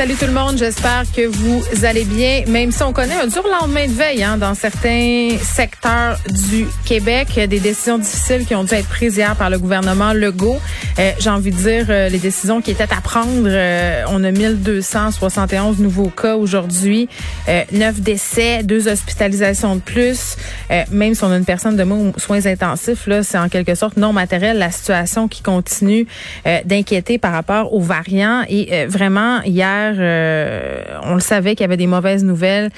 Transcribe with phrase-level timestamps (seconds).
[0.00, 2.44] Salut tout le monde, j'espère que vous allez bien.
[2.48, 6.16] Même si on connaît un dur lendemain de veille hein, dans certains secteurs
[6.48, 10.58] du Québec, des décisions difficiles qui ont dû être prises hier par le gouvernement Legault.
[10.98, 13.44] Euh, J'ai envie de dire euh, les décisions qui étaient à prendre.
[13.44, 17.10] Euh, on a 1271 nouveaux cas aujourd'hui,
[17.50, 20.38] euh, 9 décès, deux hospitalisations de plus.
[20.90, 23.98] Même si on a une personne de aux soins intensifs, là, c'est en quelque sorte
[23.98, 26.06] non matériel la situation qui continue
[26.64, 28.44] d'inquiéter par rapport aux variants.
[28.48, 32.70] Et vraiment hier euh, on le savait qu'il y avait des mauvaises nouvelles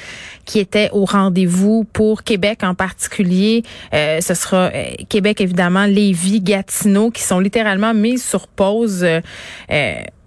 [0.44, 3.62] qui étaient au rendez-vous pour Québec en particulier.
[3.94, 9.06] Euh, ce sera euh, Québec évidemment, Lévis, Gatineau qui sont littéralement mis sur pause.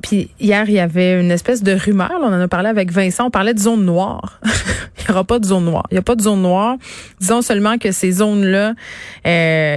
[0.02, 2.12] puis hier, il y avait une espèce de rumeur.
[2.22, 3.26] on en a parlé avec Vincent.
[3.28, 4.40] On parlait de zone noire.
[4.46, 5.86] il n'y aura pas de zone noire.
[5.92, 6.78] Il n'y a pas de zone noire.
[7.20, 8.74] Disons seulement que ces zones-là,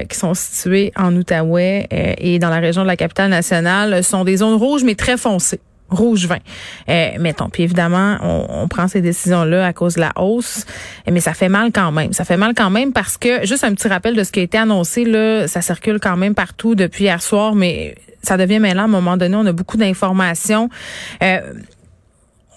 [0.05, 4.37] qui sont situées en Outaouais et dans la région de la capitale nationale, sont des
[4.39, 6.39] zones rouges mais très foncées rouge vin.
[6.89, 7.49] Euh, mettons.
[7.49, 10.67] Puis évidemment, on, prend ces décisions-là à cause de la hausse,
[11.11, 12.13] mais ça fait mal quand même.
[12.13, 14.43] Ça fait mal quand même parce que, juste un petit rappel de ce qui a
[14.43, 18.83] été annoncé, là, ça circule quand même partout depuis hier soir, mais ça devient mêlant
[18.83, 19.37] à un moment donné.
[19.37, 20.69] On a beaucoup d'informations.
[21.23, 21.41] Euh,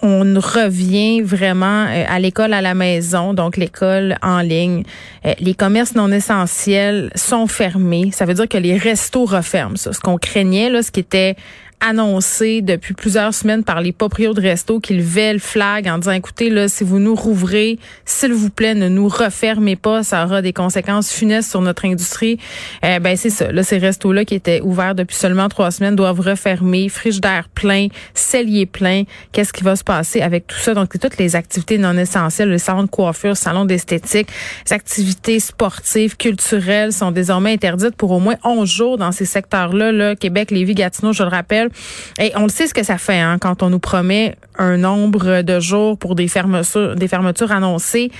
[0.02, 4.82] on revient vraiment euh, à l'école à la maison, donc l'école en ligne.
[5.24, 8.10] Euh, les commerces non essentiels sont fermés.
[8.12, 9.76] Ça veut dire que les restos referment.
[9.76, 9.92] Ça.
[9.92, 11.36] Ce qu'on craignait, là, ce qui était
[11.82, 16.12] annoncé depuis plusieurs semaines par les proprios de resto qu'ils levaient le flag en disant
[16.12, 20.02] écoutez là si vous nous rouvrez s'il vous plaît ne nous refermez pas.
[20.02, 22.38] Ça aura des conséquences funestes sur notre industrie.
[22.84, 23.50] Euh, ben c'est ça.
[23.50, 26.88] Là ces restos là qui étaient ouverts depuis seulement trois semaines doivent refermer.
[27.20, 29.02] D'air plein cellier plein.
[29.32, 30.72] Qu'est-ce qui va se passer avec tout ça?
[30.74, 34.28] Donc toutes les activités non essentielles le salon de coiffure salon d'esthétique
[34.66, 39.72] les activités sportives culturelles sont désormais interdites pour au moins 11 jours dans ces secteurs
[39.72, 41.70] là là Québec Lévis Gatineau je le rappelle
[42.18, 45.42] et on le sait ce que ça fait hein, quand on nous promet un nombre
[45.42, 48.10] de jours pour des fermetures, des fermetures annoncées.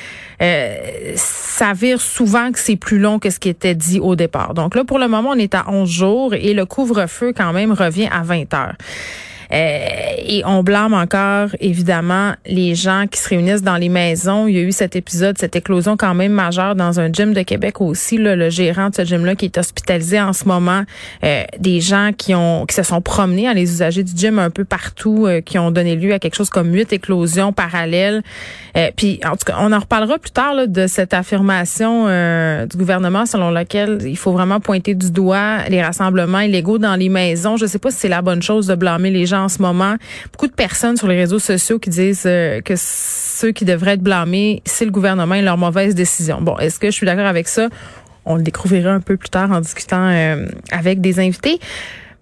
[0.41, 0.77] Euh,
[1.15, 4.55] ça vire souvent que c'est plus long que ce qui était dit au départ.
[4.55, 7.73] Donc là, pour le moment, on est à 11 jours et le couvre-feu quand même
[7.73, 8.75] revient à 20 heures.
[9.53, 9.87] Euh,
[10.25, 14.47] et on blâme encore, évidemment, les gens qui se réunissent dans les maisons.
[14.47, 17.43] Il y a eu cet épisode, cette éclosion quand même majeure dans un gym de
[17.43, 18.17] Québec aussi.
[18.17, 20.85] Là, le gérant de ce gym-là qui est hospitalisé en ce moment.
[21.25, 24.51] Euh, des gens qui ont qui se sont promenés, à les usagers du gym un
[24.51, 28.23] peu partout, euh, qui ont donné lieu à quelque chose comme huit éclosions parallèles.
[28.97, 32.07] puis, en tout cas, on en reparlera plus tard là, de cette affirmation
[32.67, 37.09] du gouvernement selon laquelle il faut vraiment pointer du doigt les rassemblements illégaux dans les
[37.09, 37.57] maisons.
[37.57, 39.97] Je sais pas si c'est la bonne chose de blâmer les gens en ce moment.
[40.33, 44.03] Beaucoup de personnes sur les réseaux sociaux qui disent euh, que ceux qui devraient être
[44.03, 46.41] blâmés, c'est le gouvernement et leur mauvaise décision.
[46.41, 47.69] Bon, est-ce que je suis d'accord avec ça?
[48.25, 51.59] On le découvrira un peu plus tard en discutant euh, avec des invités.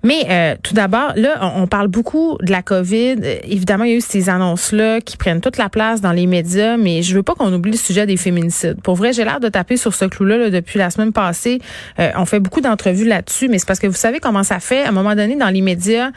[0.03, 3.17] Mais euh, tout d'abord, là, on, parle beaucoup de la COVID.
[3.23, 6.27] Euh, évidemment, il y a eu ces annonces-là qui prennent toute la place dans les
[6.27, 8.81] médias, mais je veux pas qu'on oublie le sujet des féminicides.
[8.83, 11.61] Pour vrai, j'ai l'air de taper sur ce clou-là depuis la semaine passée.
[11.99, 14.85] Euh, on fait beaucoup d'entrevues là-dessus, mais c'est parce que vous savez comment ça fait.
[14.85, 16.11] À un moment donné, dans les médias,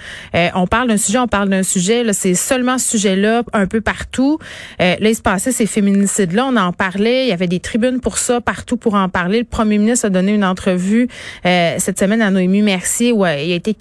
[0.55, 2.03] on parle d'un sujet, on parle d'un sujet.
[2.03, 4.39] Là, c'est seulement ce sujet-là, un peu partout.
[4.79, 6.45] là, il se passait ces féminicides-là.
[6.45, 7.25] On en parlait.
[7.25, 9.39] Il y avait des tribunes pour ça, partout pour en parler.
[9.39, 11.07] Le premier ministre a donné une entrevue
[11.43, 13.72] cette semaine à Noémie Mercier où il a été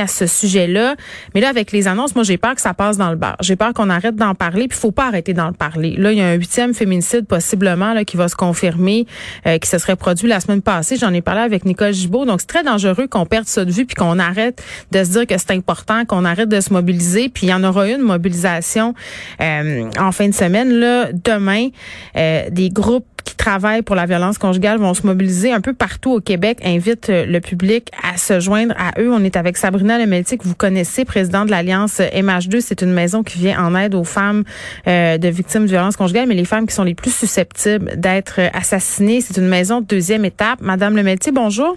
[0.00, 0.96] à ce sujet-là.
[1.34, 3.36] Mais là, avec les annonces, moi, j'ai peur que ça passe dans le bar.
[3.40, 5.94] J'ai peur qu'on arrête d'en parler, puis faut pas arrêter d'en parler.
[5.96, 9.06] Là, il y a un huitième féminicide possiblement là, qui va se confirmer,
[9.46, 10.96] euh, qui se serait produit la semaine passée.
[10.96, 12.24] J'en ai parlé avec Nicole Gibault.
[12.24, 14.62] Donc, c'est très dangereux qu'on perde ça de vue, puis qu'on arrête
[14.92, 17.28] de se dire que c'est important, qu'on arrête de se mobiliser.
[17.28, 18.94] Puis il y en aura une mobilisation
[19.40, 20.72] euh, en fin de semaine.
[20.72, 21.68] Là, demain,
[22.16, 26.12] euh, des groupes qui travaillent pour la violence conjugale vont se mobiliser un peu partout
[26.12, 29.12] au Québec, invitent euh, le public à se joindre à eux.
[29.12, 32.60] On est avec Sabrina Lemelty, que vous connaissez, présidente de l'Alliance MH2.
[32.60, 34.44] C'est une maison qui vient en aide aux femmes
[34.86, 38.40] euh, de victimes de violence conjugale, mais les femmes qui sont les plus susceptibles d'être
[38.52, 39.20] assassinées.
[39.20, 40.60] C'est une maison de deuxième étape.
[40.60, 41.76] Madame Lemelty, bonjour.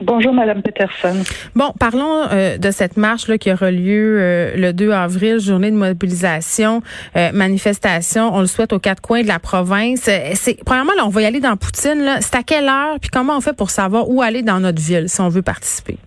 [0.00, 1.24] Bonjour, Madame Peterson.
[1.56, 5.72] Bon, parlons euh, de cette marche là, qui aura lieu euh, le 2 avril, journée
[5.72, 6.82] de mobilisation,
[7.16, 8.32] euh, manifestation.
[8.32, 10.08] On le souhaite aux quatre coins de la province.
[10.34, 12.18] C'est premièrement, là, on va y aller dans Poutine.
[12.20, 15.08] C'est à quelle heure Puis comment on fait pour savoir où aller dans notre ville
[15.08, 15.98] si on veut participer?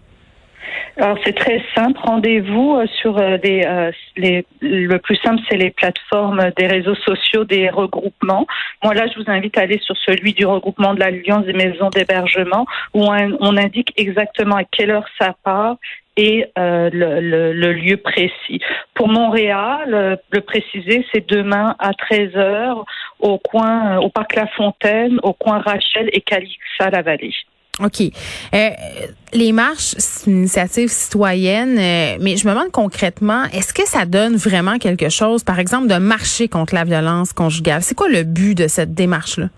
[0.98, 2.00] Alors c'est très simple.
[2.04, 7.44] Rendez-vous euh, sur euh, euh, les, le plus simple c'est les plateformes des réseaux sociaux
[7.44, 8.46] des regroupements.
[8.84, 11.90] Moi là je vous invite à aller sur celui du regroupement de l'Alliance des maisons
[11.90, 15.76] d'hébergement où on, indique exactement à quelle heure ça part
[16.18, 18.60] et le, le, lieu précis.
[18.94, 22.84] Pour Montréal, le préciser, c'est demain à 13h
[23.20, 27.34] au coin, au parc La Fontaine, au coin Rachel et Calixa-la-Vallée.
[27.84, 28.02] OK.
[28.54, 28.70] Euh,
[29.34, 34.06] les marches, c'est une initiative citoyenne, euh, mais je me demande concrètement, est-ce que ça
[34.06, 37.82] donne vraiment quelque chose, par exemple, de marcher contre la violence conjugale?
[37.82, 39.50] C'est quoi le but de cette démarche-là?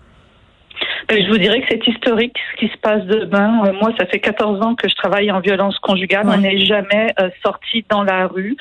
[1.08, 3.62] Ben, je vous dirais que c'est historique ce qui se passe demain.
[3.66, 6.26] Euh, moi, ça fait 14 ans que je travaille en violence conjugale.
[6.26, 8.56] On n'est jamais euh, sorti dans la rue.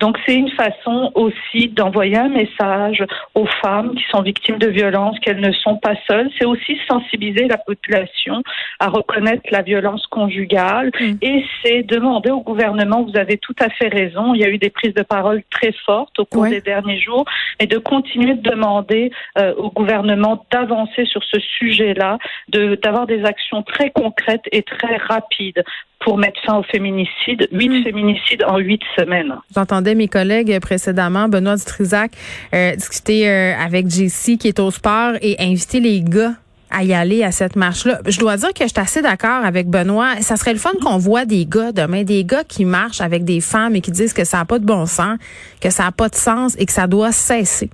[0.00, 3.04] Donc, c'est une façon aussi d'envoyer un message
[3.34, 6.30] aux femmes qui sont victimes de violences qu'elles ne sont pas seules.
[6.38, 8.42] C'est aussi sensibiliser la population
[8.78, 10.92] à reconnaître la violence conjugale.
[11.00, 11.14] Mm.
[11.22, 14.58] Et c'est demander au gouvernement, vous avez tout à fait raison, il y a eu
[14.58, 17.24] des prises de parole très fortes au cours des derniers jours,
[17.58, 23.62] et de continuer de demander euh, au gouvernement d'avancer sur ce sujet d'avoir des actions
[23.62, 25.64] très concrètes et très rapides
[26.00, 27.48] pour mettre fin au féminicide.
[27.52, 27.82] Huit hmm.
[27.82, 29.34] féminicides en huit semaines.
[29.54, 32.12] J'entendais mes collègues précédemment, Benoît Dutrisac,
[32.54, 36.34] euh, discuter euh, avec JC qui est au sport et inviter les gars
[36.70, 38.00] à y aller à cette marche-là.
[38.06, 40.20] Je dois dire que je suis assez d'accord avec Benoît.
[40.20, 43.40] Ça serait le fun qu'on voit des gars demain, des gars qui marchent avec des
[43.40, 45.18] femmes et qui disent que ça n'a pas de bon sens,
[45.60, 47.70] que ça n'a pas de sens et que ça doit cesser.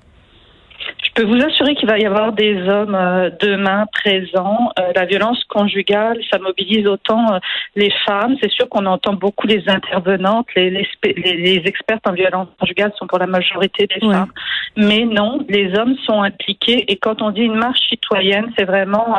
[1.16, 4.70] Je peux vous assurer qu'il va y avoir des hommes euh, demain présents.
[4.80, 7.38] Euh, la violence conjugale, ça mobilise autant euh,
[7.76, 8.34] les femmes.
[8.42, 13.06] C'est sûr qu'on entend beaucoup les intervenantes, les, les, les, expertes en violence conjugale sont
[13.06, 14.32] pour la majorité des femmes.
[14.76, 16.84] Mais non, les hommes sont impliqués.
[16.90, 19.16] Et quand on dit une marche citoyenne, c'est vraiment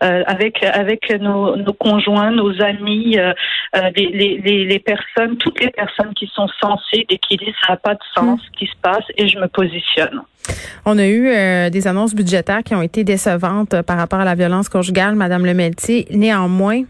[0.00, 3.16] avec avec nos, nos, conjoints, nos amis,
[3.74, 7.76] les, les, les, personnes, toutes les personnes qui sont sensibles et qui disent ça n'a
[7.76, 10.22] pas de sens, ce qui se passe, et je me positionne.
[10.84, 14.24] On a eu euh, des annonces budgétaires qui ont été décevantes euh, par rapport à
[14.24, 16.06] la violence conjugale, Madame Lemeltier.
[16.10, 16.82] Néanmoins,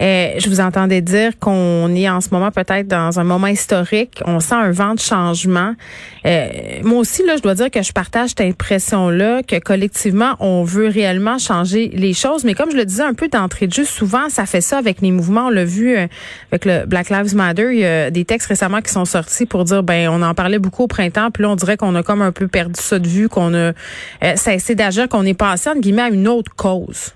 [0.00, 4.20] euh, je vous entendais dire qu'on est en ce moment peut-être dans un moment historique.
[4.26, 5.74] On sent un vent de changement.
[6.26, 6.48] Euh,
[6.82, 10.88] moi aussi, là, je dois dire que je partage cette impression-là que collectivement, on veut
[10.88, 12.44] réellement changer les choses.
[12.44, 15.00] Mais comme je le disais un peu d'entrée de jeu, souvent, ça fait ça avec
[15.00, 15.46] les mouvements.
[15.46, 16.06] On l'a vu euh,
[16.52, 17.68] avec le Black Lives Matter.
[17.72, 20.58] Il y a des textes récemment qui sont sortis pour dire, ben, on en parlait
[20.58, 21.30] beaucoup au printemps.
[21.30, 23.72] Puis là, on dirait qu'on a comme un peu perdu ça de vue, qu'on a
[24.36, 27.15] cessé d'agir, qu'on est passé, entre guillemets, à une autre cause.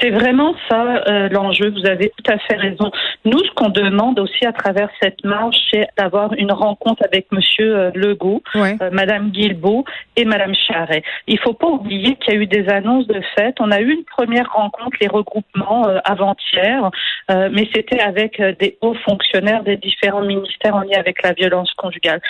[0.00, 1.70] C'est vraiment ça euh, l'enjeu.
[1.70, 2.90] Vous avez tout à fait raison.
[3.24, 7.76] Nous, ce qu'on demande aussi à travers cette marche, c'est d'avoir une rencontre avec Monsieur
[7.76, 9.84] euh, Legault, euh, Madame Guilbeault
[10.16, 11.02] et Madame Charret.
[11.26, 13.54] Il faut pas oublier qu'il y a eu des annonces de fait.
[13.60, 16.90] On a eu une première rencontre, les regroupements avant-hier,
[17.28, 22.20] mais c'était avec des hauts fonctionnaires des différents ministères en lien avec la violence conjugale.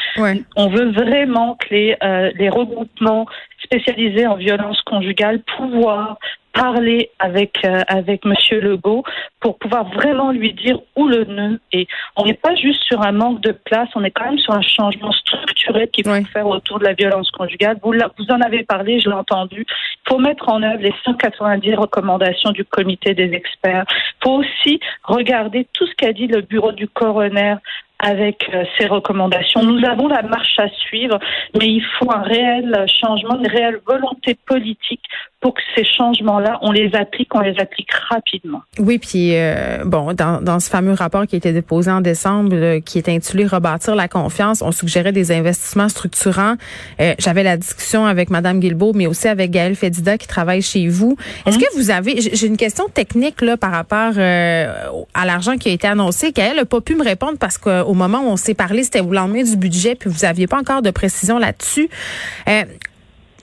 [0.56, 1.96] On veut vraiment que les,
[2.34, 3.26] les regroupements
[3.62, 6.18] spécialisés en violence conjugale pouvoir
[6.56, 9.04] parler avec euh, avec Monsieur Legault
[9.40, 11.86] pour pouvoir vraiment lui dire où le nœud est.
[12.16, 14.62] On n'est pas juste sur un manque de place, on est quand même sur un
[14.62, 17.78] changement structurel qu'il faut faire autour de la violence conjugale.
[17.82, 19.66] Vous, vous en avez parlé, je l'ai entendu.
[19.68, 23.84] Il faut mettre en œuvre les 190 recommandations du comité des experts.
[23.90, 27.56] Il faut aussi regarder tout ce qu'a dit le bureau du coroner
[27.98, 29.62] avec euh, ces recommandations.
[29.62, 31.18] Nous avons la marche à suivre,
[31.58, 35.02] mais il faut un réel changement, une réelle volonté politique
[35.40, 38.62] pour que ces changements-là, on les applique, on les applique rapidement.
[38.78, 42.54] Oui, puis euh, bon, dans, dans ce fameux rapport qui a été déposé en décembre,
[42.54, 46.54] euh, qui est intitulé Rebâtir la confiance, on suggérait des investissements structurants.
[47.18, 51.16] J'avais la discussion avec Madame Guilbeault, mais aussi avec Gaëlle Fedida qui travaille chez vous.
[51.46, 55.72] Est-ce que vous avez, j'ai une question technique là par rapport à l'argent qui a
[55.72, 56.32] été annoncé.
[56.32, 59.00] Gaëlle n'a pas pu me répondre parce que au moment où on s'est parlé, c'était
[59.00, 61.88] au lendemain du budget, puis vous aviez pas encore de précision là-dessus.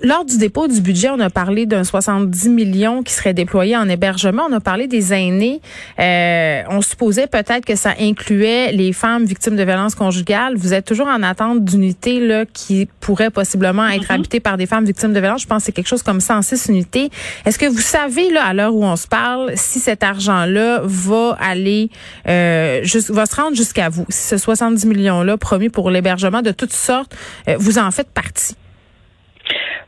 [0.05, 3.87] Lors du dépôt du budget, on a parlé d'un 70 millions qui serait déployé en
[3.87, 4.43] hébergement.
[4.49, 5.61] On a parlé des aînés.
[5.97, 10.57] Euh, on supposait peut-être que ça incluait les femmes victimes de violences conjugales.
[10.57, 14.15] Vous êtes toujours en attente d'unités là qui pourraient possiblement être mm-hmm.
[14.15, 15.43] habitées par des femmes victimes de violences.
[15.43, 17.09] Je pense que c'est quelque chose comme 106 unités.
[17.45, 21.37] Est-ce que vous savez là à l'heure où on se parle si cet argent-là va
[21.39, 21.89] aller
[22.27, 24.05] euh, va se rendre jusqu'à vous?
[24.09, 27.15] Si ce 70 millions-là promis pour l'hébergement de toutes sortes,
[27.47, 28.57] euh, vous en faites partie?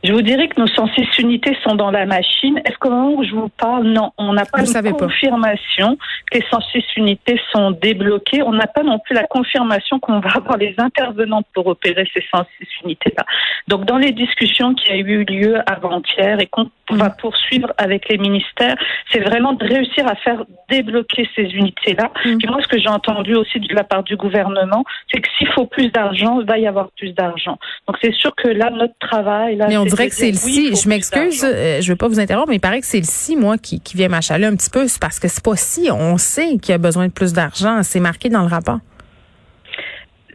[0.04, 2.60] Je vous dirais que nos 106 unités sont dans la machine.
[2.64, 5.96] Est-ce qu'au moment où je vous parle, non, on n'a pas de confirmation
[6.30, 8.42] que les 106 unités sont débloquées?
[8.42, 12.22] On n'a pas non plus la confirmation qu'on va avoir les intervenantes pour opérer ces
[12.30, 13.24] 106 unités-là.
[13.68, 17.16] Donc, dans les discussions qui ont eu lieu avant-hier et qu'on va mm.
[17.18, 18.76] poursuivre avec les ministères,
[19.10, 22.10] c'est vraiment de réussir à faire débloquer ces unités-là.
[22.24, 22.38] Mm.
[22.48, 25.66] moi, ce que j'ai entendu aussi de la part du gouvernement, c'est que s'il faut
[25.66, 27.58] plus d'argent, il va y avoir plus d'argent.
[27.88, 30.74] Donc, c'est sûr que là, notre travail, là, dirait que c'est le si.
[30.74, 33.36] Je m'excuse, euh, je veux pas vous interrompre, mais il paraît que c'est le si,
[33.36, 34.86] moi, qui, qui vient m'achaler un petit peu.
[34.86, 35.90] C'est parce que c'est pas si.
[35.90, 37.82] On sait qu'il y a besoin de plus d'argent.
[37.82, 38.80] C'est marqué dans le rapport.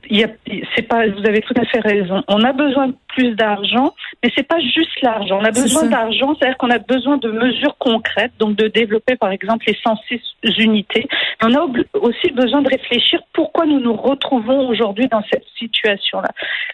[0.09, 0.27] Il y a,
[0.75, 2.21] c'est pas, vous avez tout à fait raison.
[2.27, 5.39] On a besoin de plus d'argent, mais c'est pas juste l'argent.
[5.41, 9.31] On a besoin d'argent, c'est-à-dire qu'on a besoin de mesures concrètes, donc de développer par
[9.31, 10.19] exemple les 106
[10.59, 11.07] unités.
[11.43, 11.67] on a
[11.99, 16.29] aussi besoin de réfléchir pourquoi nous nous retrouvons aujourd'hui dans cette situation-là.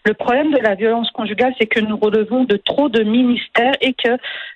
[0.05, 3.93] Le problème de la violence conjugale, c'est que nous relevons de trop de ministères et
[3.93, 4.11] que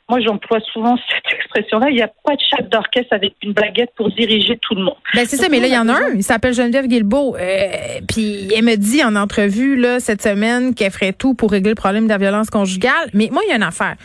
[0.10, 3.92] moi j'emploie souvent cette expression-là, il n'y a pas de chef d'orchestre avec une baguette
[3.96, 4.96] pour diriger tout le monde.
[5.14, 8.00] Ben c'est ça, mais là il y en a un, il s'appelle Geneviève Guilbeault, euh,
[8.08, 11.76] puis elle me dit en entrevue là cette semaine qu'elle ferait tout pour régler le
[11.76, 13.10] problème de la violence conjugale.
[13.14, 13.96] Mais moi, il y a une affaire.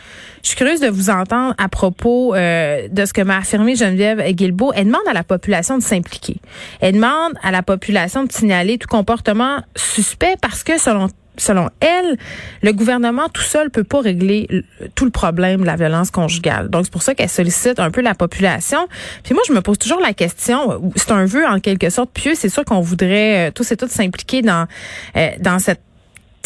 [0.43, 4.21] Je suis curieuse de vous entendre à propos euh, de ce que m'a affirmé Geneviève
[4.31, 4.73] Guilbeault.
[4.73, 6.37] Elle demande à la population de s'impliquer.
[6.79, 12.17] Elle demande à la population de signaler tout comportement suspect parce que selon selon elle,
[12.61, 14.47] le gouvernement tout seul peut pas régler
[14.95, 16.69] tout le problème de la violence conjugale.
[16.69, 18.87] Donc c'est pour ça qu'elle sollicite un peu la population.
[19.23, 22.33] Puis moi je me pose toujours la question, c'est un vœu en quelque sorte pieux,
[22.35, 24.67] c'est sûr qu'on voudrait euh, tous et toutes s'impliquer dans
[25.15, 25.81] euh, dans cette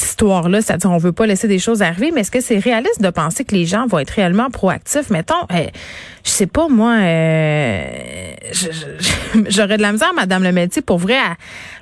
[0.03, 3.10] histoire-là, c'est-à-dire on veut pas laisser des choses arriver, mais est-ce que c'est réaliste de
[3.10, 5.10] penser que les gens vont être réellement proactifs?
[5.10, 5.67] Mettons, euh,
[6.24, 7.84] je sais pas, moi, euh,
[9.48, 11.36] j'aurais de la misère, Madame le métier, pour vrai, à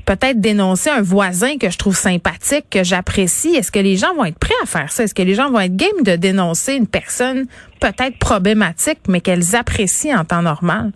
[0.05, 3.55] peut-être dénoncer un voisin que je trouve sympathique, que j'apprécie.
[3.55, 5.03] Est-ce que les gens vont être prêts à faire ça?
[5.03, 7.45] Est-ce que les gens vont être game de dénoncer une personne
[7.79, 10.91] peut-être problématique, mais qu'elles apprécient en temps normal?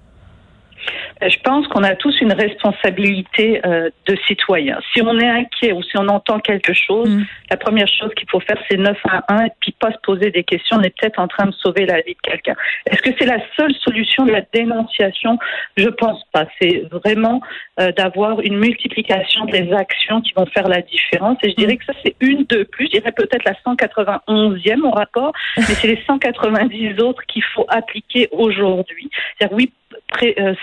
[1.21, 4.79] Euh, je pense qu'on a tous une responsabilité euh, de citoyen.
[4.93, 7.25] Si on est inquiet ou si on entend quelque chose, mm.
[7.51, 10.31] la première chose qu'il faut faire, c'est 9 à 1 et puis pas se poser
[10.31, 10.77] des questions.
[10.77, 12.55] On est peut-être en train de sauver la vie de quelqu'un.
[12.89, 15.37] Est-ce que c'est la seule solution de la dénonciation?
[15.77, 16.45] Je pense pas.
[16.61, 17.41] C'est vraiment
[17.79, 21.37] euh, d'avoir une multiplication des actions qui vont faire la différence.
[21.43, 21.77] Et je dirais mm.
[21.77, 22.85] que ça, c'est une de plus.
[22.85, 28.27] Je dirais peut-être la 191e au rapport, mais c'est les 190 autres qu'il faut appliquer
[28.31, 29.09] aujourd'hui.
[29.37, 29.71] C'est-à-dire, oui,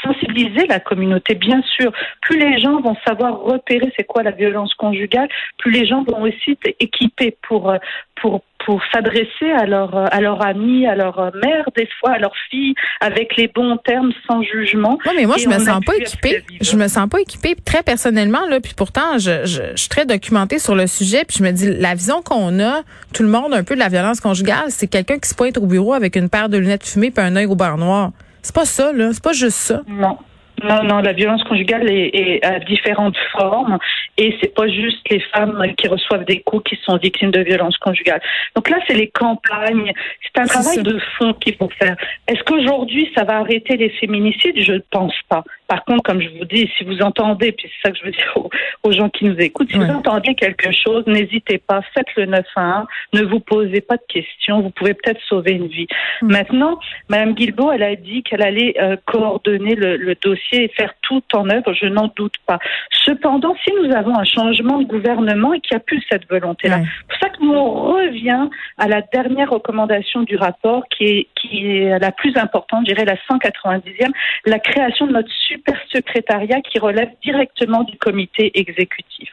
[0.02, 1.92] sensibiliser la communauté, bien sûr.
[2.23, 5.28] Plus les gens vont savoir repérer c'est quoi la violence conjugale,
[5.59, 7.78] plus les gens vont aussi être équipés pour euh,
[8.20, 12.32] pour pour s'adresser à leur à leurs amis, à leur mère des fois, à leur
[12.50, 14.99] fille, avec les bons termes, sans jugement.
[15.06, 16.42] Oui, mais moi je me sens pas équipée.
[16.61, 18.61] Je me sens pas équipée très personnellement là.
[18.61, 21.25] Puis pourtant, je, je, je, suis très documentée sur le sujet.
[21.26, 22.82] Puis je me dis la vision qu'on a,
[23.14, 25.66] tout le monde un peu de la violence conjugale, c'est quelqu'un qui se pointe au
[25.66, 28.11] bureau avec une paire de lunettes fumées puis un œil au beurre noir.
[28.42, 29.12] C'est pas ça, là.
[29.12, 29.82] C'est pas juste ça.
[29.88, 30.18] Non.
[30.62, 33.78] Non, non, la violence conjugale est, est à différentes formes
[34.18, 37.78] et c'est pas juste les femmes qui reçoivent des coups qui sont victimes de violences
[37.78, 38.20] conjugales.
[38.54, 39.92] Donc là, c'est les campagnes,
[40.23, 41.97] c'est un travail de fond qu'il faut faire.
[42.28, 44.61] Est-ce qu'aujourd'hui, ça va arrêter les féminicides?
[44.61, 45.44] Je ne pense pas.
[45.71, 48.11] Par contre, comme je vous dis, si vous entendez, puis c'est ça que je veux
[48.11, 48.35] dire
[48.83, 52.89] aux, gens qui nous écoutent, si vous entendez quelque chose, n'hésitez pas, faites le 911,
[53.12, 55.87] ne vous posez pas de questions, vous pouvez peut-être sauver une vie.
[56.23, 56.33] Mm.
[56.33, 60.93] Maintenant, Madame Guilbeault, elle a dit qu'elle allait euh, coordonner le, le dossier et faire
[61.03, 62.59] tout en œuvre, je n'en doute pas.
[63.05, 66.81] Cependant, si nous avons un changement de gouvernement et qu'il n'y a plus cette volonté-là,
[66.81, 71.29] c'est pour ça que nous on revient à la dernière recommandation du rapport qui est,
[71.37, 74.11] qui est la plus importante, je dirais la 190e,
[74.47, 75.60] la création de notre super
[75.93, 79.31] secrétariat qui relève directement du comité exécutif.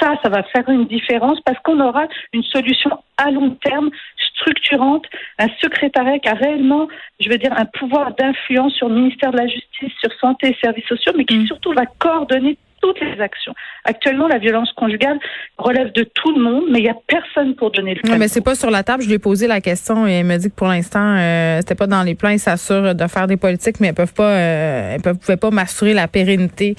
[0.00, 3.90] Ça, ça va faire une différence parce qu'on aura une solution à long terme
[4.38, 5.04] structurante,
[5.38, 9.38] un secrétariat qui a réellement, je veux dire, un pouvoir d'influence sur le ministère de
[9.38, 11.46] la Justice, sur santé et services sociaux, mais qui mm.
[11.46, 13.54] surtout va coordonner toutes les actions.
[13.84, 15.18] Actuellement, la violence conjugale
[15.56, 18.18] relève de tout le monde, mais il n'y a personne pour donner le temps.
[18.18, 19.02] mais c'est pas sur la table.
[19.02, 21.74] Je lui ai posé la question et elle m'a dit que pour l'instant, euh, c'était
[21.74, 22.30] pas dans les plans.
[22.30, 25.50] Ils s'assurent de faire des politiques, mais elles peuvent pas, euh, elles peuvent, pouvaient pas
[25.50, 26.76] m'assurer la pérennité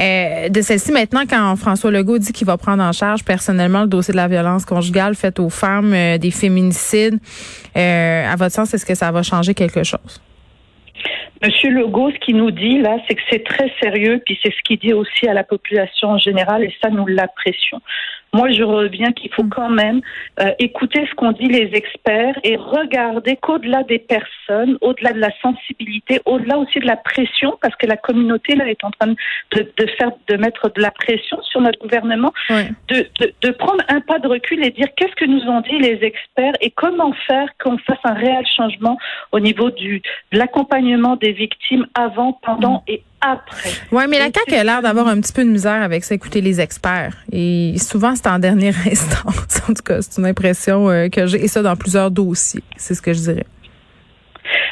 [0.00, 0.92] euh, de celle-ci.
[0.92, 4.28] Maintenant, quand François Legault dit qu'il va prendre en charge personnellement le dossier de la
[4.28, 7.18] violence conjugale faite aux femmes, euh, des féminicides,
[7.74, 10.20] à votre sens, est-ce que ça va changer quelque chose?
[11.42, 14.60] Monsieur Legault, ce qu'il nous dit là, c'est que c'est très sérieux, puis c'est ce
[14.64, 17.80] qu'il dit aussi à la population en général, et ça, nous l'apprécions.
[18.32, 20.00] Moi, je reviens qu'il faut quand même
[20.40, 25.30] euh, écouter ce qu'ont dit les experts et regarder qu'au-delà des personnes, au-delà de la
[25.40, 29.16] sensibilité, au-delà aussi de la pression, parce que la communauté là est en train de,
[29.54, 34.00] de faire, de mettre de la pression sur notre gouvernement, de, de, de, prendre un
[34.00, 37.48] pas de recul et dire qu'est-ce que nous ont dit les experts et comment faire
[37.62, 38.98] qu'on fasse un réel changement
[39.32, 43.70] au niveau du de l'accompagnement des victimes avant, pendant et après.
[43.92, 46.40] Oui, mais la CAQ a l'air d'avoir un petit peu de misère avec ça, écouter
[46.40, 47.16] les experts.
[47.32, 49.60] Et souvent, c'est en dernière instance.
[49.68, 51.44] En tout cas, c'est une impression euh, que j'ai.
[51.44, 52.62] Et ça, dans plusieurs dossiers.
[52.76, 53.46] C'est ce que je dirais.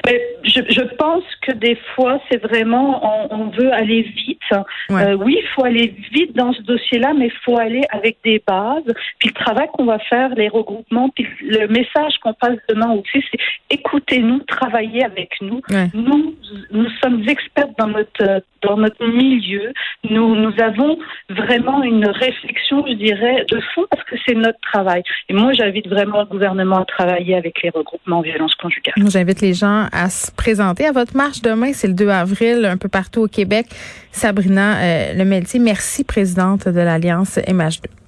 [0.07, 4.39] Mais je, je, pense que des fois, c'est vraiment, on, on, veut aller vite.
[4.53, 8.41] Euh, oui, il faut aller vite dans ce dossier-là, mais il faut aller avec des
[8.47, 8.85] bases.
[9.19, 13.25] Puis le travail qu'on va faire, les regroupements, puis le message qu'on passe demain aussi,
[13.31, 15.61] c'est écoutez-nous, travaillez avec nous.
[15.93, 16.37] Nous,
[16.71, 19.73] nous sommes experts dans notre dans notre milieu.
[20.09, 20.99] Nous, nous avons
[21.31, 25.03] vraiment une réflexion, je dirais, de fond parce que c'est notre travail.
[25.29, 28.95] Et moi, j'invite vraiment le gouvernement à travailler avec les regroupements violences conjugales.
[29.09, 31.73] J'invite les gens à se présenter à votre marche demain.
[31.73, 33.67] C'est le 2 avril, un peu partout au Québec.
[34.13, 38.06] Sabrina euh, Lemeltier, merci, présidente de l'Alliance MH2.